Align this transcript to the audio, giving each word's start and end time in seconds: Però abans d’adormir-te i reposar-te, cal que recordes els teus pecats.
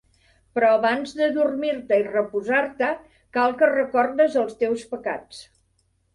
Però 0.57 0.69
abans 0.77 1.11
d’adormir-te 1.19 1.99
i 2.05 2.05
reposar-te, 2.07 2.89
cal 3.39 3.55
que 3.61 3.71
recordes 3.75 4.41
els 4.47 4.59
teus 4.65 4.89
pecats. 4.97 5.45